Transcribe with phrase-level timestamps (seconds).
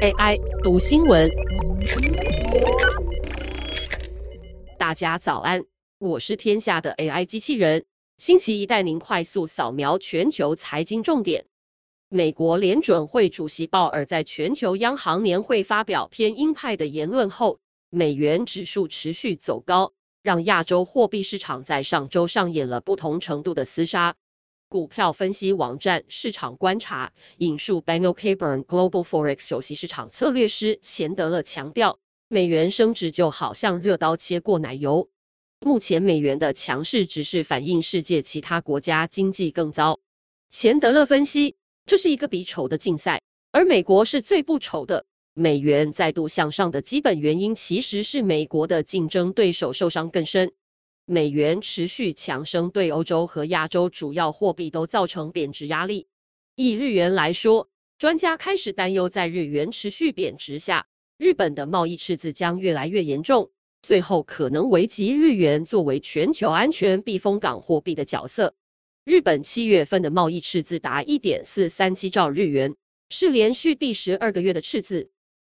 [0.00, 1.28] AI 读新闻，
[4.78, 5.64] 大家早安，
[5.98, 7.84] 我是天下的 AI 机器人。
[8.16, 11.44] 星期一带您快速扫描全球财经重点。
[12.10, 17.58] 美国联准会主席鲍尔在全球央行年会发表偏鹰派的言论后，
[17.90, 19.92] 美元指数持续走高，
[20.22, 24.14] 让亚洲货币市场在上周上演了不同程度的厮杀。
[24.70, 31.98] 股票分析网站市场观察引述 Daniel Caburn Global Forex 首席市场策略师钱德勒强调，
[32.28, 35.08] 美元升值就好像热刀切过奶油。
[35.60, 39.98] 目前美元的强势只是反映世界其他国家经济更糟。
[40.50, 45.06] 钱德勒分析，这是一个比丑的竞赛，而美国是最不丑的。
[45.32, 50.52] 美元再度向上的基本原因其实是美国的竞争对手受伤更深。
[51.10, 56.06] 美元持续强升，对欧洲和亚洲主要货币都造成贬值压力。
[56.54, 68.54] 以日元来说，专家开始担忧，在日元持续贬值下，日本的贸易赤字将越来越严重，最后可能危及日元作为全球安全避风港货币的角色。
[69.06, 72.76] 日本七月份的贸易赤字达一点四三七兆日元，
[73.08, 75.10] 是连续第十二个月的赤字。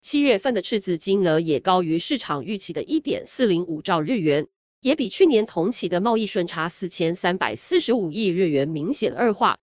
[0.03, 4.47] 七月份的赤字金额也高于市场预期的一点四零五兆日元。
[4.81, 9.59] 也比去年同期的贸易顺差四千三百四十五亿日元明显恶化。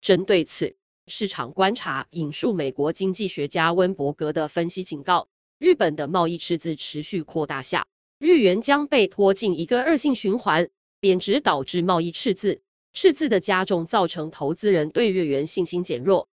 [0.00, 0.74] 针对此，
[1.06, 5.28] 市场观察引述美国经济学家温伯格的分析警告：
[5.58, 7.86] 日本的贸易赤字持续扩大下，
[8.18, 12.60] 日元将被拖进一个恶性循环，贬值导致贸易赤字，
[12.92, 16.26] 赤字的加重造成投资人对日元信心减弱。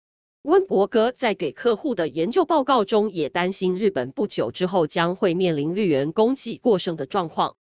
[0.43, 7.55] 温伯格在给客户的研究报告中也担心，日本不久之后将会面临日元供给过剩的状况。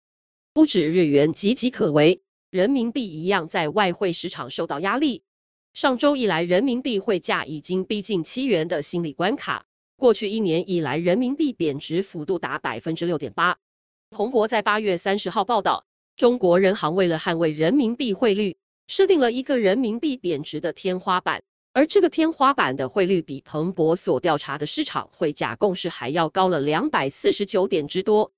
[0.57, 2.19] 不止日元岌岌可危，
[2.49, 5.21] 人民币一样在外汇市场受到压力。
[5.75, 9.67] 上周以来，人民币汇价已经逼近七元的心理关卡。
[9.97, 13.55] 过去一年以来，人民币贬值幅度达百分之六点八。
[14.09, 21.39] 彭博在八月三十号报道，中国人行为了捍卫人民币汇率，设定了一个人民币贬值的天花板，
[21.73, 28.31] 而这个天花板的汇率比彭博所调查的市场汇价共识还要高了两百四十九点之多。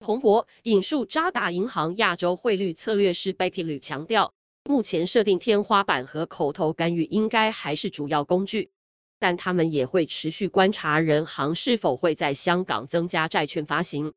[0.00, 4.34] 彭博引述渣打银行亚洲汇率策略师 Becky 吕强调，
[4.64, 8.70] 目前设定天花板和口头干预应该还是主要工具，
[9.18, 14.12] 但他们也会持续观察人行是否会在香港增加债券发行。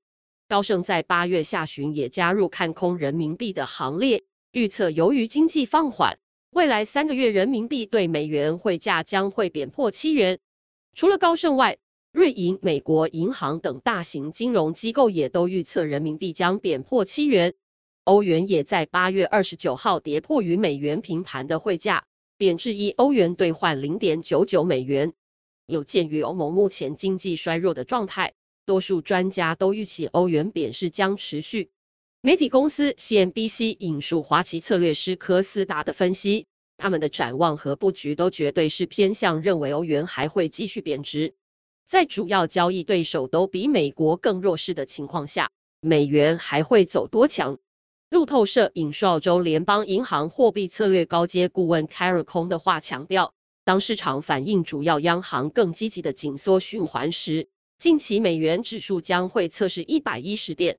[0.49, 6.17] 高盛在八月下旬也加入看空人民币的行列，预测由于经济放缓，
[6.51, 10.39] 未来三个月人民币对美元汇价将会贬破七元。
[10.93, 11.77] 除了高盛外，
[12.11, 17.53] 瑞银、美国银行等大型金融机构也都预测人民币将贬破七元。
[18.05, 22.05] 欧元也在八月二十九号跌破与美元平盘的汇价，
[22.37, 25.13] 贬至一欧元兑换零点九九美元。
[25.65, 28.33] 有鉴于欧盟目前经济衰弱的状态，
[28.65, 31.69] 多数专家都预期欧元贬势将持续。
[32.21, 36.47] 媒体公司 CNBC 引述华旗策略师科斯达的分析，
[36.77, 41.35] 他们的展望和布局都绝对是偏向认为欧元还会继续贬值。
[41.87, 45.49] 在主要交易对手都比美国更弱势的情况下，
[45.79, 47.57] 美元还会走多强？
[48.09, 53.33] 路透社引述澳洲联邦银行货币策略高阶顾问 Carol Cone 的话强调，
[53.63, 57.47] 当市场反映主要央行更积极的紧缩循环时，
[57.79, 60.77] 近期美元指数将会测试一百一十点。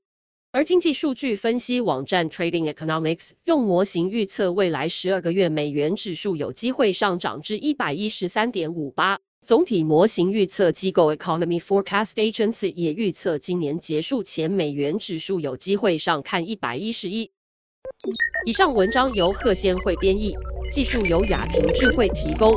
[0.51, 9.19] 而经济数据分析网站 Trading Economics 用模型预测未来十二个月美元指数有机会上涨至一百一十三点五八。
[9.45, 17.31] 总体模型预测机构 Economy Forecast Agency 也预测，今年结束前美元指数有机会上看一百一十一。
[18.45, 20.35] 以上文章由贺先会编译，
[20.71, 22.53] 技术由雅婷智慧提供。